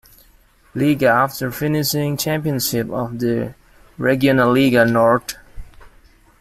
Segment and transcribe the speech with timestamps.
[0.73, 3.53] Liga after finishing champions of the
[3.99, 5.35] Regionalliga Nord.